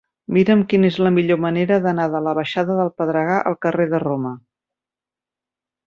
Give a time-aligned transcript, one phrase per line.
[0.35, 4.01] Mira'm quina és la millor manera d'anar de la baixada del Pedregar al carrer de
[4.09, 4.37] Roma.